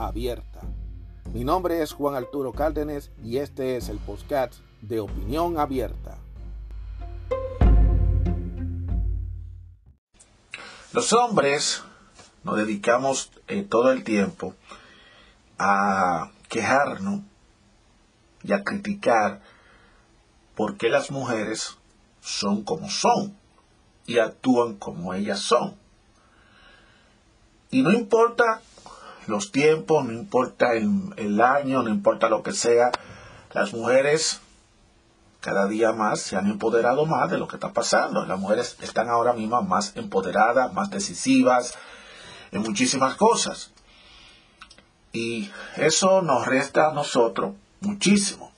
abierta. 0.00 0.60
Mi 1.32 1.44
nombre 1.44 1.82
es 1.82 1.92
Juan 1.92 2.14
Arturo 2.14 2.52
Cárdenas 2.52 3.10
y 3.22 3.36
este 3.36 3.76
es 3.76 3.88
el 3.88 3.98
podcast 3.98 4.54
de 4.80 5.00
Opinión 5.00 5.58
Abierta. 5.58 6.18
Los 10.92 11.12
hombres 11.12 11.84
nos 12.42 12.56
dedicamos 12.56 13.30
eh, 13.46 13.62
todo 13.62 13.92
el 13.92 14.02
tiempo 14.02 14.54
a 15.58 16.30
quejarnos 16.48 17.20
y 18.42 18.52
a 18.52 18.64
criticar 18.64 19.42
por 20.56 20.76
qué 20.78 20.88
las 20.88 21.10
mujeres 21.10 21.76
son 22.20 22.64
como 22.64 22.88
son 22.88 23.36
y 24.06 24.18
actúan 24.18 24.76
como 24.76 25.14
ellas 25.14 25.40
son. 25.40 25.76
Y 27.70 27.82
no 27.82 27.92
importa 27.92 28.62
los 29.30 29.52
tiempos, 29.52 30.04
no 30.04 30.12
importa 30.12 30.74
el, 30.74 31.40
año, 31.40 31.82
no 31.82 31.88
importa 31.88 32.28
lo 32.28 32.42
que 32.42 32.52
sea, 32.52 32.90
las 33.52 33.72
mujeres 33.72 34.40
cada 35.40 35.66
día 35.66 35.92
más 35.92 36.20
se 36.20 36.36
han 36.36 36.48
empoderado 36.50 37.06
más 37.06 37.30
de 37.30 37.38
lo 37.38 37.48
que 37.48 37.56
está 37.56 37.72
pasando. 37.72 38.26
Las 38.26 38.38
mujeres 38.38 38.76
están 38.82 39.08
ahora 39.08 39.32
mismo 39.32 39.62
más 39.62 39.96
empoderadas, 39.96 40.72
más 40.74 40.90
decisivas 40.90 41.74
en 42.52 42.60
muchísimas 42.62 43.14
cosas. 43.14 43.70
Y 45.12 45.50
eso 45.76 46.20
nos 46.20 46.46
resta 46.46 46.90
a 46.90 46.92
nosotros 46.92 47.54
muchísimo. 47.80 48.52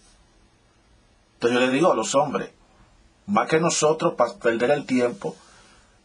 Entonces 1.34 1.60
yo 1.60 1.66
le 1.66 1.72
digo 1.72 1.92
a 1.92 1.96
los 1.96 2.14
hombres, 2.14 2.50
más 3.26 3.48
que 3.48 3.60
nosotros 3.60 4.14
para 4.14 4.34
perder 4.34 4.72
el 4.72 4.84
tiempo 4.84 5.36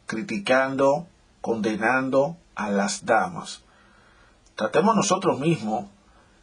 criticando, 0.05 1.07
condenando 1.41 2.38
a 2.55 2.69
las 2.69 3.05
damas. 3.05 3.63
Tratemos 4.58 4.95
nosotros 4.95 5.39
mismos 5.39 5.86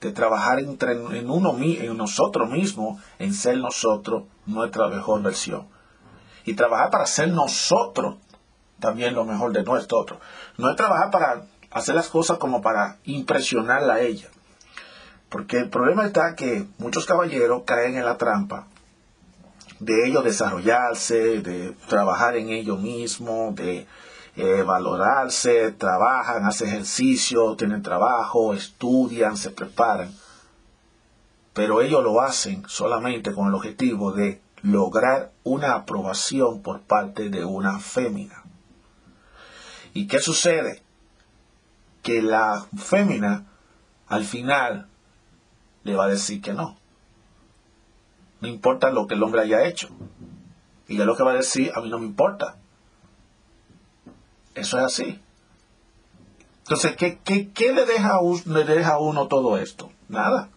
de 0.01 0.13
trabajar 0.13 0.61
entre, 0.61 0.93
en, 0.93 1.29
uno, 1.29 1.57
en 1.59 1.97
nosotros 1.97 2.49
mismos, 2.49 3.03
en 3.19 3.35
ser 3.35 3.59
nosotros 3.59 4.23
nuestra 4.47 4.87
mejor 4.87 5.21
versión. 5.21 5.67
Y 6.45 6.55
trabajar 6.55 6.91
para 6.91 7.07
ser 7.07 7.31
nosotros 7.31 8.15
también 8.79 9.15
lo 9.15 9.25
mejor 9.25 9.53
de 9.53 9.65
nosotros. 9.65 10.21
No 10.59 10.71
es 10.71 10.77
trabajar 10.77 11.11
para 11.11 11.47
hacer 11.73 11.97
las 11.97 12.09
cosas 12.09 12.39
como 12.39 12.63
para 12.63 12.99
impresionarla 13.03 13.95
a 13.95 14.01
ella. 14.01 14.29
Porque 15.29 15.59
el 15.59 15.69
problema 15.69 16.07
está 16.07 16.37
que 16.37 16.69
muchos 16.79 17.07
caballeros 17.07 17.65
caen 17.67 17.97
en 17.97 18.05
la 18.05 18.17
trampa 18.17 18.69
de 19.81 20.07
ellos 20.07 20.23
desarrollarse, 20.23 21.41
de 21.41 21.73
trabajar 21.89 22.37
en 22.37 22.51
ellos 22.51 22.79
mismos, 22.79 23.57
de 23.57 23.89
eh, 24.37 24.63
valorarse, 24.63 25.73
trabajan, 25.73 26.45
hacen 26.45 26.69
ejercicio, 26.69 27.55
tienen 27.57 27.83
trabajo, 27.83 28.53
estudian, 28.55 29.37
se 29.37 29.51
preparan. 29.51 30.13
Pero 31.53 31.81
ellos 31.81 32.03
lo 32.03 32.21
hacen 32.21 32.65
solamente 32.67 33.33
con 33.33 33.47
el 33.49 33.55
objetivo 33.55 34.13
de 34.13 34.41
lograr 34.63 35.31
una 35.45 35.75
aprobación 35.75 36.63
por 36.63 36.81
parte 36.81 37.29
de 37.29 37.45
una 37.45 37.79
fémina. 37.79 38.43
¿Y 39.93 40.09
qué 40.09 40.19
sucede? 40.19 40.83
Que 42.03 42.21
la 42.21 42.67
fémina 42.77 43.47
al 44.09 44.25
final 44.25 44.89
le 45.85 45.95
va 45.95 46.05
a 46.05 46.09
decir 46.09 46.41
que 46.43 46.55
no. 46.55 46.77
No 48.41 48.49
importa 48.49 48.91
lo 48.91 49.07
que 49.07 49.15
el 49.15 49.23
hombre 49.23 49.43
haya 49.43 49.65
hecho. 49.65 49.89
Y 50.89 50.97
ya 50.97 51.05
lo 51.05 51.17
que 51.17 51.23
va 51.23 51.31
a 51.31 51.37
decir, 51.37 51.71
a 51.75 51.81
mí 51.81 51.89
no 51.89 51.99
me 51.99 52.07
importa. 52.07 52.57
Eso 54.55 54.79
es 54.79 54.85
así. 54.85 55.21
Entonces, 56.61 56.97
¿qué, 56.97 57.19
le, 57.73 57.85
deja 57.85 58.21
le 58.47 58.65
deja 58.65 58.95
a 58.95 58.99
uno 58.99 59.27
todo 59.27 59.59
esto? 59.59 59.91
Nada. 60.09 60.49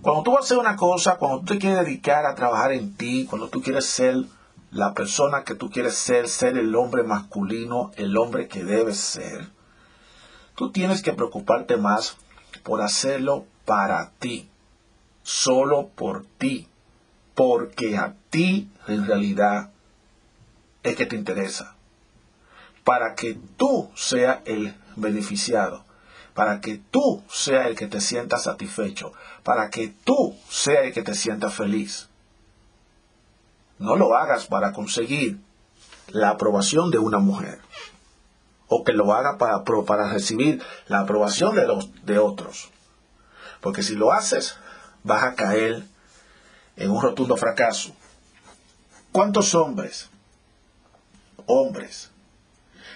Cuando 0.00 0.22
tú 0.22 0.32
vas 0.32 0.42
a 0.42 0.44
hacer 0.44 0.58
una 0.58 0.76
cosa, 0.76 1.16
cuando 1.16 1.40
tú 1.40 1.46
te 1.46 1.58
quieres 1.58 1.84
dedicar 1.84 2.24
a 2.24 2.34
trabajar 2.34 2.72
en 2.72 2.94
ti, 2.94 3.26
cuando 3.28 3.48
tú 3.48 3.60
quieres 3.60 3.84
ser 3.84 4.24
la 4.70 4.94
persona 4.94 5.44
que 5.44 5.54
tú 5.54 5.70
quieres 5.70 5.96
ser, 5.96 6.28
ser 6.28 6.56
el 6.56 6.74
hombre 6.74 7.02
masculino, 7.02 7.90
el 7.96 8.16
hombre 8.16 8.48
que 8.48 8.64
debes 8.64 8.96
ser, 8.96 9.50
tú 10.54 10.70
tienes 10.70 11.02
que 11.02 11.12
preocuparte 11.12 11.76
más 11.76 12.16
por 12.62 12.80
hacerlo 12.80 13.44
para 13.66 14.12
ti, 14.18 14.48
solo 15.22 15.88
por 15.88 16.24
ti, 16.38 16.68
porque 17.34 17.98
a 17.98 18.14
ti 18.30 18.70
en 18.88 19.06
realidad 19.06 19.70
es 20.82 20.96
que 20.96 21.06
te 21.06 21.16
interesa 21.16 21.73
para 22.84 23.14
que 23.14 23.38
tú 23.56 23.90
seas 23.94 24.40
el 24.44 24.74
beneficiado, 24.96 25.84
para 26.34 26.60
que 26.60 26.78
tú 26.90 27.22
seas 27.28 27.66
el 27.66 27.76
que 27.76 27.86
te 27.86 28.00
sienta 28.00 28.38
satisfecho, 28.38 29.12
para 29.42 29.70
que 29.70 29.88
tú 30.04 30.36
seas 30.48 30.84
el 30.84 30.92
que 30.92 31.02
te 31.02 31.14
sienta 31.14 31.50
feliz. 31.50 32.08
No 33.78 33.96
lo 33.96 34.14
hagas 34.16 34.46
para 34.46 34.72
conseguir 34.72 35.38
la 36.08 36.30
aprobación 36.30 36.90
de 36.90 36.98
una 36.98 37.18
mujer 37.18 37.60
o 38.68 38.84
que 38.84 38.92
lo 38.92 39.12
haga 39.12 39.38
para, 39.38 39.64
para 39.64 40.12
recibir 40.12 40.62
la 40.86 41.00
aprobación 41.00 41.54
de, 41.54 41.66
los, 41.66 41.90
de 42.04 42.18
otros. 42.18 42.70
Porque 43.60 43.82
si 43.82 43.94
lo 43.94 44.12
haces, 44.12 44.56
vas 45.02 45.24
a 45.24 45.34
caer 45.34 45.84
en 46.76 46.90
un 46.90 47.02
rotundo 47.02 47.36
fracaso. 47.36 47.94
¿Cuántos 49.12 49.54
hombres, 49.54 50.10
hombres, 51.46 52.10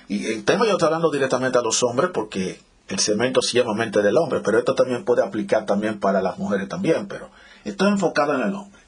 y 0.09 0.27
el 0.27 0.45
tema 0.45 0.65
yo 0.67 0.73
estoy 0.73 0.87
hablando 0.87 1.11
directamente 1.11 1.59
a 1.59 1.63
los 1.63 1.83
hombres 1.83 2.11
porque 2.13 2.61
el 2.89 2.99
cemento 2.99 3.43
llama 3.59 3.75
mente 3.75 4.03
del 4.03 4.17
hombre, 4.17 4.41
pero 4.41 4.59
esto 4.59 4.75
también 4.75 5.05
puede 5.05 5.23
aplicar 5.23 5.67
también 5.67 6.01
para 6.01 6.23
las 6.23 6.39
mujeres 6.39 6.69
también, 6.69 7.07
pero 7.07 7.31
estoy 7.65 7.89
enfocado 7.89 8.35
en 8.35 8.43
el 8.43 8.55
hombre. 8.55 8.81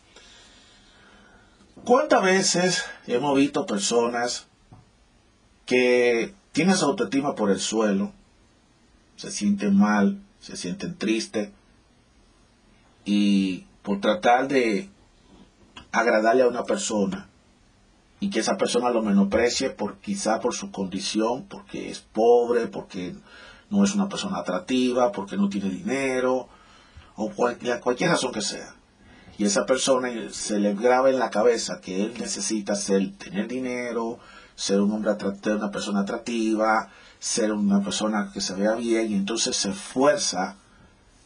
¿Cuántas 1.84 2.22
veces 2.22 2.84
hemos 3.06 3.36
visto 3.36 3.66
personas 3.66 4.46
que 5.66 6.34
tienen 6.52 6.76
su 6.76 6.84
autoestima 6.84 7.34
por 7.34 7.50
el 7.50 7.60
suelo, 7.60 8.12
se 9.16 9.30
sienten 9.30 9.76
mal, 9.76 10.18
se 10.40 10.56
sienten 10.56 10.96
tristes, 10.96 11.50
y 13.04 13.66
por 13.82 14.00
tratar 14.00 14.48
de 14.48 14.88
agradarle 15.92 16.42
a 16.42 16.48
una 16.48 16.64
persona, 16.64 17.29
y 18.20 18.28
que 18.28 18.40
esa 18.40 18.56
persona 18.56 18.90
lo 18.90 19.02
menosprecie 19.02 19.70
por 19.70 19.98
quizá 19.98 20.40
por 20.40 20.54
su 20.54 20.70
condición, 20.70 21.46
porque 21.48 21.90
es 21.90 22.00
pobre, 22.00 22.66
porque 22.66 23.14
no 23.70 23.82
es 23.82 23.94
una 23.94 24.08
persona 24.08 24.38
atractiva, 24.38 25.10
porque 25.10 25.38
no 25.38 25.48
tiene 25.48 25.70
dinero, 25.70 26.48
o 27.16 27.30
cualquier, 27.30 27.80
cualquier 27.80 28.10
razón 28.10 28.30
que 28.30 28.42
sea. 28.42 28.74
Y 29.38 29.44
esa 29.44 29.64
persona 29.64 30.10
se 30.30 30.58
le 30.58 30.74
graba 30.74 31.08
en 31.08 31.18
la 31.18 31.30
cabeza 31.30 31.80
que 31.80 32.02
él 32.02 32.14
necesita 32.18 32.74
ser, 32.74 33.16
tener 33.16 33.48
dinero, 33.48 34.18
ser 34.54 34.82
un 34.82 34.92
hombre 34.92 35.12
atractivo, 35.12 35.56
una 35.56 35.70
persona 35.70 36.00
atractiva, 36.00 36.90
ser 37.18 37.52
una 37.52 37.80
persona 37.82 38.30
que 38.34 38.42
se 38.42 38.54
vea 38.54 38.74
bien, 38.74 39.10
y 39.10 39.14
entonces 39.14 39.56
se 39.56 39.70
esfuerza, 39.70 40.56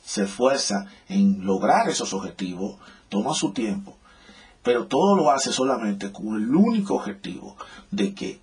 se 0.05 0.25
esfuerza 0.25 0.87
en 1.09 1.45
lograr 1.45 1.89
esos 1.89 2.13
objetivos, 2.13 2.77
toma 3.09 3.35
su 3.35 3.53
tiempo, 3.53 3.97
pero 4.65 4.87
todo 4.87 5.15
lo 5.15 5.31
hace 5.31 5.53
solamente 5.53 6.11
con 6.11 6.35
el 6.35 6.53
único 6.53 6.95
objetivo 6.97 7.57
de 7.91 8.15
que 8.15 8.41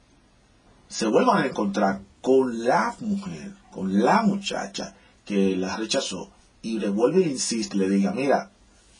se 0.87 1.07
vuelvan 1.07 1.39
a 1.39 1.47
encontrar 1.47 2.01
con 2.21 2.63
la 2.63 2.95
mujer, 2.99 3.53
con 3.71 4.01
la 4.03 4.21
muchacha 4.21 4.95
que 5.25 5.55
la 5.55 5.75
rechazó 5.75 6.29
y 6.61 6.77
le 6.77 6.89
vuelve 6.89 7.25
e 7.25 7.29
insiste, 7.29 7.75
le 7.75 7.89
diga, 7.89 8.11
mira, 8.11 8.51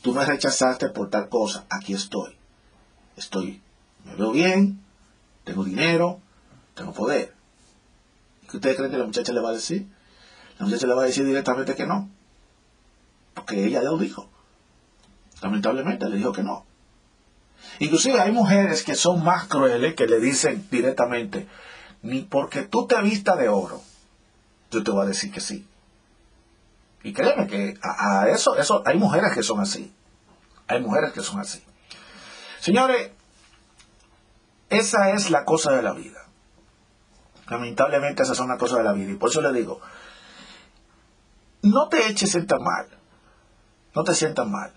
tú 0.01 0.13
me 0.13 0.25
rechazaste 0.25 0.89
por 0.89 1.11
tal 1.11 1.29
cosa, 1.29 1.65
aquí 1.69 1.93
estoy. 1.93 2.35
Estoy, 3.15 3.61
me 4.03 4.15
veo 4.15 4.31
bien, 4.31 4.81
tengo 5.43 5.63
dinero, 5.63 6.19
tengo 6.73 6.91
poder. 6.91 7.35
¿Y 8.41 8.47
qué 8.47 8.57
ustedes 8.57 8.77
creen 8.77 8.91
que 8.91 8.97
la 8.97 9.05
muchacha 9.05 9.31
le 9.31 9.41
va 9.41 9.49
a 9.49 9.53
decir? 9.53 9.87
La 10.57 10.65
muchacha 10.65 10.87
le 10.87 10.95
va 10.95 11.03
a 11.03 11.05
decir 11.05 11.23
directamente 11.23 11.75
que 11.75 11.85
no. 11.85 12.09
Porque 13.35 13.63
ella 13.63 13.83
ya 13.83 13.91
lo 13.91 13.99
dijo. 13.99 14.27
Lamentablemente 15.43 16.09
le 16.09 16.17
dijo 16.17 16.31
que 16.31 16.41
no. 16.41 16.65
Inclusive 17.79 18.19
hay 18.19 18.31
mujeres 18.31 18.83
que 18.83 18.95
son 18.95 19.23
más 19.23 19.47
crueles 19.47 19.95
que 19.95 20.07
le 20.07 20.19
dicen 20.19 20.67
directamente, 20.69 21.47
ni 22.01 22.21
porque 22.21 22.63
tú 22.63 22.87
te 22.87 23.01
vistas 23.01 23.37
de 23.37 23.49
oro, 23.49 23.81
yo 24.71 24.83
te 24.83 24.91
voy 24.91 25.03
a 25.03 25.09
decir 25.09 25.31
que 25.31 25.39
sí. 25.39 25.67
Y 27.03 27.13
créeme 27.13 27.47
que 27.47 27.77
a, 27.81 28.27
eso, 28.29 28.55
eso, 28.57 28.83
hay 28.85 28.97
mujeres 28.97 29.33
que 29.33 29.43
son 29.43 29.59
así. 29.59 29.93
Hay 30.67 30.81
mujeres 30.81 31.11
que 31.13 31.21
son 31.21 31.39
así. 31.39 31.63
Señores, 32.59 33.11
esa 34.69 35.09
es 35.11 35.31
la 35.31 35.43
cosa 35.43 35.71
de 35.71 35.81
la 35.81 35.93
vida. 35.93 36.19
Lamentablemente 37.49 38.23
esas 38.23 38.37
son 38.37 38.47
las 38.47 38.59
cosas 38.59 38.77
de 38.77 38.83
la 38.83 38.93
vida. 38.93 39.11
Y 39.11 39.15
por 39.15 39.29
eso 39.29 39.41
le 39.41 39.51
digo, 39.51 39.81
no 41.63 41.89
te 41.89 42.07
eches 42.07 42.35
en 42.35 42.47
tan 42.47 42.61
mal. 42.61 42.87
No 43.93 44.03
te 44.03 44.13
sientas 44.15 44.47
mal. 44.47 44.71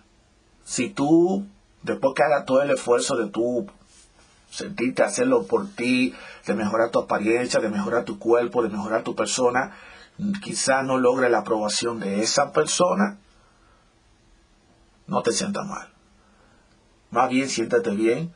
Si 0.64 0.88
tú, 0.88 1.46
después 1.84 2.14
que 2.14 2.22
hagas 2.22 2.46
todo 2.46 2.62
el 2.62 2.70
esfuerzo 2.70 3.16
de 3.16 3.28
tú 3.28 3.66
sentirte 4.50 5.02
hacerlo 5.02 5.46
por 5.46 5.68
ti, 5.68 6.14
de 6.46 6.54
mejorar 6.54 6.90
tu 6.90 6.98
apariencia, 6.98 7.60
de 7.60 7.68
mejorar 7.68 8.04
tu 8.04 8.18
cuerpo, 8.18 8.62
de 8.62 8.68
mejorar 8.68 9.02
tu 9.02 9.14
persona, 9.14 9.76
quizá 10.42 10.82
no 10.82 10.98
logre 10.98 11.28
la 11.28 11.38
aprobación 11.38 12.00
de 12.00 12.22
esa 12.22 12.52
persona, 12.52 13.18
no 15.06 15.22
te 15.22 15.32
sientas 15.32 15.66
mal. 15.66 15.88
Más 17.10 17.28
bien 17.28 17.48
siéntate 17.48 17.90
bien, 17.90 18.34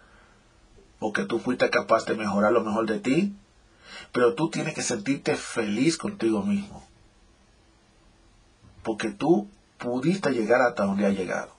porque 0.98 1.24
tú 1.24 1.38
fuiste 1.38 1.70
capaz 1.70 2.04
de 2.04 2.16
mejorar 2.16 2.52
lo 2.52 2.62
mejor 2.62 2.86
de 2.86 2.98
ti, 2.98 3.34
pero 4.12 4.34
tú 4.34 4.50
tienes 4.50 4.74
que 4.74 4.82
sentirte 4.82 5.36
feliz 5.36 5.96
contigo 5.96 6.42
mismo, 6.42 6.86
porque 8.82 9.10
tú 9.10 9.48
pudiste 9.78 10.30
llegar 10.32 10.60
hasta 10.60 10.84
donde 10.84 11.06
has 11.06 11.14
llegado. 11.14 11.57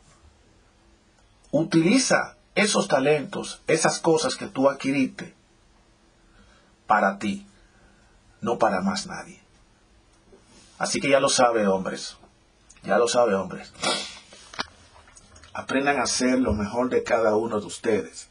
Utiliza 1.51 2.35
esos 2.55 2.87
talentos, 2.87 3.61
esas 3.67 3.99
cosas 3.99 4.35
que 4.35 4.47
tú 4.47 4.69
adquiriste 4.69 5.33
para 6.87 7.19
ti, 7.19 7.45
no 8.41 8.57
para 8.57 8.81
más 8.81 9.07
nadie. 9.07 9.41
Así 10.77 10.99
que 10.99 11.09
ya 11.09 11.19
lo 11.19 11.29
sabe, 11.29 11.67
hombres. 11.67 12.17
Ya 12.83 12.97
lo 12.97 13.07
sabe, 13.07 13.35
hombres. 13.35 13.73
Aprendan 15.53 15.99
a 15.99 16.03
hacer 16.03 16.39
lo 16.39 16.53
mejor 16.53 16.89
de 16.89 17.03
cada 17.03 17.35
uno 17.35 17.59
de 17.59 17.65
ustedes. 17.65 18.29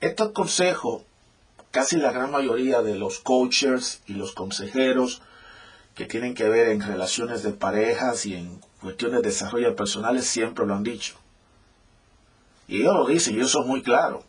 Estos 0.00 0.32
consejos, 0.32 1.02
casi 1.70 1.96
la 1.96 2.12
gran 2.12 2.30
mayoría 2.30 2.82
de 2.82 2.94
los 2.94 3.20
coaches 3.20 4.02
y 4.06 4.12
los 4.12 4.32
consejeros 4.32 5.22
que 5.94 6.04
tienen 6.04 6.34
que 6.34 6.48
ver 6.48 6.68
en 6.68 6.82
relaciones 6.82 7.42
de 7.42 7.52
parejas 7.52 8.26
y 8.26 8.34
en 8.34 8.60
cuestiones 8.80 9.22
de 9.22 9.28
desarrollo 9.30 9.74
personal 9.74 10.22
siempre 10.22 10.66
lo 10.66 10.74
han 10.74 10.82
dicho. 10.82 11.16
Y 12.68 12.80
ellos 12.80 12.94
lo 12.94 13.06
dicen, 13.06 13.36
y 13.36 13.40
eso 13.40 13.60
es 13.60 13.66
muy 13.66 13.82
claro. 13.82 14.24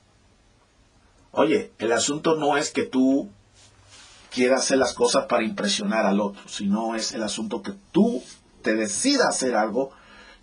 Oye, 1.32 1.72
el 1.78 1.92
asunto 1.92 2.36
no 2.36 2.58
es 2.58 2.72
que 2.72 2.84
tú 2.84 3.30
quieras 4.32 4.62
hacer 4.62 4.78
las 4.78 4.94
cosas 4.94 5.26
para 5.26 5.44
impresionar 5.44 6.06
al 6.06 6.20
otro, 6.20 6.42
sino 6.48 6.96
es 6.96 7.12
el 7.12 7.24
asunto 7.24 7.62
que 7.62 7.74
tú 7.92 8.24
te 8.62 8.76
decidas 8.76 9.28
hacer 9.30 9.56
algo, 9.56 9.92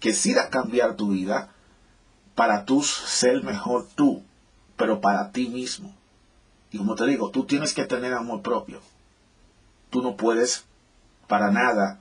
que 0.01 0.11
decidas 0.11 0.49
cambiar 0.49 0.97
tu 0.97 1.11
vida 1.11 1.51
para 2.35 2.65
tú 2.65 2.83
ser 2.83 3.43
mejor 3.43 3.87
tú, 3.95 4.23
pero 4.77 5.01
para 5.01 5.31
ti 5.31 5.49
mismo. 5.49 5.95
Y 6.71 6.79
como 6.79 6.97
te 6.97 7.07
digo, 7.07 7.31
tú 7.31 7.45
tienes 7.45 7.73
que 7.73 7.85
tener 7.85 8.13
amor 8.15 8.43
propio. 8.43 8.81
Tú 9.91 10.03
no 10.03 10.17
puedes 10.17 10.65
para 11.29 11.51
nada 11.51 12.01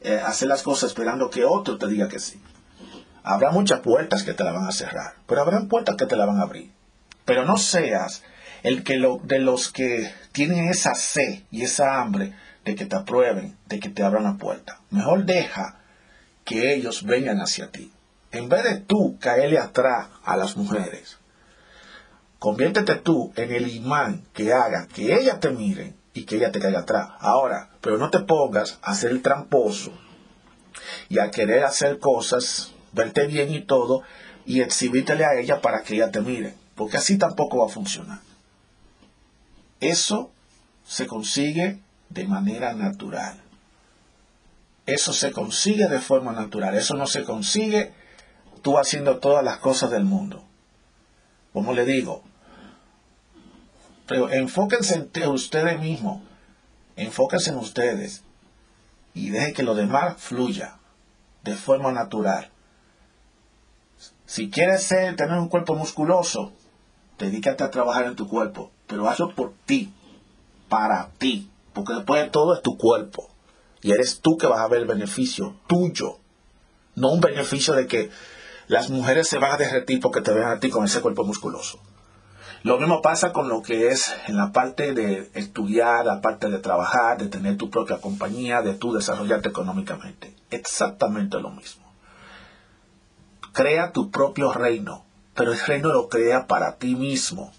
eh, 0.00 0.20
hacer 0.24 0.48
las 0.48 0.62
cosas 0.62 0.90
esperando 0.90 1.28
que 1.28 1.44
otro 1.44 1.76
te 1.76 1.88
diga 1.88 2.08
que 2.08 2.18
sí. 2.18 2.40
Habrá 3.24 3.50
muchas 3.50 3.80
puertas 3.80 4.22
que 4.22 4.34
te 4.34 4.44
la 4.44 4.52
van 4.52 4.66
a 4.66 4.72
cerrar, 4.72 5.14
pero 5.26 5.42
habrá 5.42 5.60
puertas 5.68 5.96
que 5.96 6.06
te 6.06 6.16
la 6.16 6.26
van 6.26 6.38
a 6.38 6.42
abrir. 6.42 6.72
Pero 7.24 7.44
no 7.44 7.56
seas 7.56 8.22
el 8.62 8.82
que 8.82 8.96
lo, 8.96 9.20
de 9.22 9.38
los 9.38 9.70
que 9.70 10.12
tienen 10.32 10.68
esa 10.68 10.94
sed 10.94 11.42
y 11.50 11.62
esa 11.62 12.00
hambre 12.00 12.34
de 12.64 12.74
que 12.74 12.86
te 12.86 12.96
aprueben, 12.96 13.56
de 13.66 13.80
que 13.80 13.88
te 13.88 14.02
abran 14.02 14.24
la 14.24 14.36
puerta. 14.36 14.80
Mejor 14.90 15.24
deja 15.24 15.78
que 16.44 16.74
ellos 16.74 17.04
vengan 17.04 17.40
hacia 17.40 17.70
ti. 17.70 17.92
En 18.30 18.48
vez 18.48 18.64
de 18.64 18.80
tú 18.80 19.18
caerle 19.20 19.58
atrás 19.58 20.08
a 20.24 20.36
las 20.36 20.56
mujeres, 20.56 21.18
conviértete 22.38 22.96
tú 22.96 23.32
en 23.36 23.52
el 23.52 23.68
imán 23.68 24.24
que 24.32 24.52
haga 24.52 24.86
que 24.86 25.14
ellas 25.14 25.38
te 25.38 25.50
miren 25.50 25.96
y 26.14 26.24
que 26.24 26.36
ella 26.36 26.50
te 26.50 26.60
caiga 26.60 26.80
atrás. 26.80 27.10
Ahora, 27.20 27.70
pero 27.80 27.98
no 27.98 28.10
te 28.10 28.20
pongas 28.20 28.78
a 28.82 28.94
ser 28.94 29.10
el 29.10 29.22
tramposo 29.22 29.92
y 31.08 31.18
a 31.18 31.30
querer 31.30 31.64
hacer 31.64 31.98
cosas 31.98 32.71
verte 32.92 33.26
bien 33.26 33.52
y 33.52 33.60
todo, 33.60 34.02
y 34.44 34.60
exhibítele 34.60 35.24
a 35.24 35.34
ella 35.38 35.60
para 35.60 35.82
que 35.82 35.94
ella 35.94 36.10
te 36.10 36.20
mire, 36.20 36.54
porque 36.74 36.96
así 36.96 37.18
tampoco 37.18 37.58
va 37.58 37.66
a 37.66 37.74
funcionar. 37.74 38.20
Eso 39.80 40.30
se 40.86 41.06
consigue 41.06 41.80
de 42.08 42.24
manera 42.26 42.72
natural. 42.74 43.36
Eso 44.86 45.12
se 45.12 45.32
consigue 45.32 45.88
de 45.88 46.00
forma 46.00 46.32
natural. 46.32 46.76
Eso 46.76 46.94
no 46.94 47.06
se 47.06 47.24
consigue 47.24 47.92
tú 48.62 48.78
haciendo 48.78 49.18
todas 49.18 49.44
las 49.44 49.58
cosas 49.58 49.90
del 49.90 50.04
mundo. 50.04 50.44
Como 51.52 51.72
le 51.72 51.84
digo, 51.84 52.22
pero 54.06 54.30
enfóquense 54.30 55.08
en 55.12 55.28
ustedes 55.28 55.80
mismos. 55.80 56.22
Enfóquense 56.96 57.50
en 57.50 57.56
ustedes. 57.56 58.22
Y 59.14 59.30
deje 59.30 59.52
que 59.52 59.62
lo 59.62 59.74
demás 59.74 60.14
fluya 60.18 60.78
de 61.42 61.54
forma 61.54 61.90
natural. 61.92 62.51
Si 64.32 64.48
quieres 64.48 64.84
ser, 64.84 65.14
tener 65.14 65.38
un 65.38 65.50
cuerpo 65.50 65.74
musculoso, 65.74 66.54
dedícate 67.18 67.64
a 67.64 67.70
trabajar 67.70 68.06
en 68.06 68.16
tu 68.16 68.26
cuerpo, 68.26 68.70
pero 68.86 69.06
hazlo 69.06 69.34
por 69.34 69.52
ti, 69.66 69.92
para 70.70 71.10
ti, 71.18 71.50
porque 71.74 71.92
después 71.92 72.22
de 72.22 72.30
todo 72.30 72.54
es 72.54 72.62
tu 72.62 72.78
cuerpo 72.78 73.28
y 73.82 73.92
eres 73.92 74.22
tú 74.22 74.38
que 74.38 74.46
vas 74.46 74.60
a 74.60 74.68
ver 74.68 74.80
el 74.80 74.86
beneficio 74.86 75.56
tuyo, 75.66 76.16
no 76.94 77.10
un 77.10 77.20
beneficio 77.20 77.74
de 77.74 77.86
que 77.86 78.08
las 78.68 78.88
mujeres 78.88 79.28
se 79.28 79.36
van 79.36 79.52
a 79.52 79.58
derretir 79.58 80.00
porque 80.00 80.22
te 80.22 80.32
vean 80.32 80.52
a 80.52 80.60
ti 80.60 80.70
con 80.70 80.86
ese 80.86 81.02
cuerpo 81.02 81.24
musculoso. 81.24 81.78
Lo 82.62 82.78
mismo 82.78 83.02
pasa 83.02 83.34
con 83.34 83.50
lo 83.50 83.60
que 83.60 83.88
es 83.88 84.14
en 84.28 84.38
la 84.38 84.50
parte 84.50 84.94
de 84.94 85.30
estudiar, 85.34 86.06
la 86.06 86.22
parte 86.22 86.48
de 86.48 86.58
trabajar, 86.58 87.18
de 87.18 87.28
tener 87.28 87.58
tu 87.58 87.68
propia 87.68 88.00
compañía, 88.00 88.62
de 88.62 88.72
tú 88.72 88.94
desarrollarte 88.94 89.50
económicamente. 89.50 90.34
Exactamente 90.50 91.38
lo 91.38 91.50
mismo. 91.50 91.81
Crea 93.52 93.92
tu 93.92 94.10
propio 94.10 94.52
reino, 94.52 95.04
pero 95.34 95.52
el 95.52 95.60
reino 95.60 95.92
lo 95.92 96.08
crea 96.08 96.46
para 96.46 96.76
ti 96.76 96.94
mismo. 96.94 97.52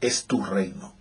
Es 0.00 0.26
tu 0.26 0.44
reino. 0.44 0.94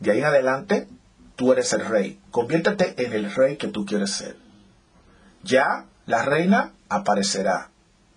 De 0.00 0.10
ahí 0.10 0.18
en 0.18 0.24
adelante, 0.26 0.88
tú 1.36 1.52
eres 1.52 1.72
el 1.72 1.84
rey. 1.86 2.20
Conviértete 2.30 3.04
en 3.04 3.12
el 3.12 3.32
rey 3.34 3.56
que 3.56 3.68
tú 3.68 3.86
quieres 3.86 4.10
ser. 4.10 4.36
Ya 5.42 5.86
la 6.06 6.22
reina 6.22 6.72
aparecerá. 6.88 7.70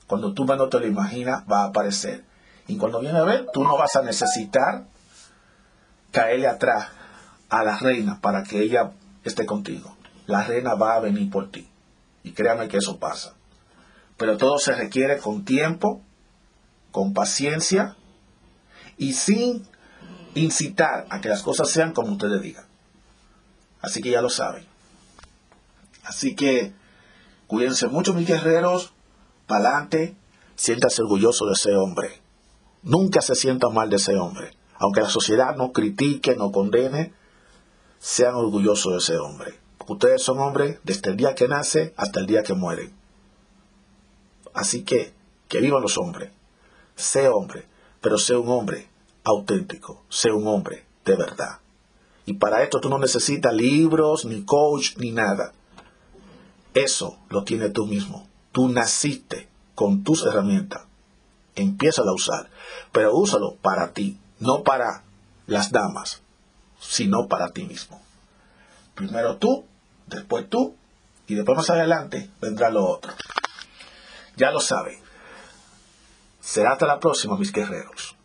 Cuando 0.07 0.33
tú 0.33 0.45
menos 0.45 0.69
te 0.69 0.79
lo 0.79 0.87
imaginas, 0.87 1.43
va 1.51 1.63
a 1.63 1.67
aparecer. 1.67 2.23
Y 2.67 2.77
cuando 2.77 2.99
viene 2.99 3.19
a 3.19 3.23
ver, 3.23 3.47
tú 3.53 3.63
no 3.63 3.77
vas 3.77 3.95
a 3.95 4.01
necesitar 4.01 4.85
caerle 6.11 6.47
atrás 6.47 6.87
a 7.49 7.63
la 7.63 7.77
reina 7.77 8.19
para 8.21 8.43
que 8.43 8.61
ella 8.61 8.91
esté 9.23 9.45
contigo. 9.45 9.95
La 10.27 10.43
reina 10.43 10.75
va 10.75 10.95
a 10.95 10.99
venir 10.99 11.29
por 11.29 11.51
ti. 11.51 11.69
Y 12.23 12.31
créame 12.31 12.67
que 12.67 12.77
eso 12.77 12.99
pasa. 12.99 13.33
Pero 14.17 14.37
todo 14.37 14.57
se 14.57 14.73
requiere 14.73 15.17
con 15.17 15.45
tiempo, 15.45 16.01
con 16.91 17.13
paciencia 17.13 17.95
y 18.97 19.13
sin 19.13 19.67
incitar 20.35 21.05
a 21.09 21.21
que 21.21 21.29
las 21.29 21.43
cosas 21.43 21.69
sean 21.69 21.93
como 21.93 22.13
ustedes 22.13 22.41
digan. 22.41 22.65
Así 23.81 24.01
que 24.01 24.11
ya 24.11 24.21
lo 24.21 24.29
saben. 24.29 24.65
Así 26.03 26.35
que 26.35 26.73
cuídense 27.47 27.87
mucho, 27.87 28.13
mis 28.13 28.27
guerreros. 28.27 28.93
Pa'lante, 29.47 30.15
siéntase 30.55 31.03
orgulloso 31.03 31.45
de 31.45 31.53
ese 31.53 31.75
hombre. 31.75 32.21
Nunca 32.81 33.21
se 33.21 33.35
sienta 33.35 33.69
mal 33.69 33.89
de 33.89 33.97
ese 33.97 34.15
hombre. 34.15 34.51
Aunque 34.77 35.01
la 35.01 35.09
sociedad 35.09 35.55
no 35.55 35.71
critique, 35.71 36.35
no 36.35 36.51
condene, 36.51 37.13
sean 37.99 38.35
orgullosos 38.35 38.91
de 38.93 38.97
ese 38.97 39.17
hombre. 39.17 39.59
Ustedes 39.87 40.23
son 40.23 40.39
hombres 40.39 40.79
desde 40.83 41.11
el 41.11 41.17
día 41.17 41.35
que 41.35 41.47
nace 41.47 41.93
hasta 41.95 42.19
el 42.19 42.25
día 42.25 42.43
que 42.43 42.53
mueren. 42.53 42.93
Así 44.55 44.83
que, 44.83 45.13
que 45.49 45.59
vivan 45.59 45.81
los 45.81 45.97
hombres. 45.97 46.31
Sé 46.95 47.27
hombre, 47.27 47.65
pero 48.01 48.17
sé 48.17 48.35
un 48.35 48.47
hombre 48.49 48.87
auténtico, 49.23 50.03
sé 50.09 50.31
un 50.31 50.47
hombre 50.47 50.85
de 51.03 51.15
verdad. 51.15 51.59
Y 52.25 52.33
para 52.33 52.63
esto 52.63 52.79
tú 52.79 52.89
no 52.89 52.97
necesitas 52.97 53.53
libros, 53.53 54.25
ni 54.25 54.43
coach, 54.43 54.95
ni 54.97 55.11
nada. 55.11 55.53
Eso 56.73 57.17
lo 57.29 57.43
tienes 57.43 57.73
tú 57.73 57.85
mismo. 57.85 58.27
Tú 58.51 58.69
naciste 58.69 59.49
con 59.75 60.03
tus 60.03 60.25
herramientas. 60.25 60.83
Empieza 61.55 62.01
a 62.01 62.13
usar, 62.13 62.49
pero 62.91 63.13
úsalo 63.13 63.55
para 63.55 63.91
ti, 63.91 64.17
no 64.39 64.63
para 64.63 65.03
las 65.47 65.71
damas, 65.71 66.21
sino 66.79 67.27
para 67.27 67.49
ti 67.49 67.65
mismo. 67.65 68.01
Primero 68.93 69.37
tú, 69.37 69.65
después 70.07 70.49
tú, 70.49 70.75
y 71.27 71.35
después 71.35 71.57
más 71.57 71.69
adelante 71.69 72.29
vendrá 72.41 72.69
lo 72.69 72.85
otro. 72.85 73.13
Ya 74.37 74.51
lo 74.51 74.59
saben. 74.59 74.99
Será 76.41 76.73
hasta 76.73 76.85
la 76.85 76.99
próxima, 76.99 77.37
mis 77.37 77.51
guerreros. 77.51 78.15